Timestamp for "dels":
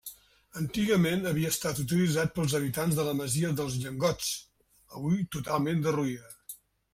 3.61-3.77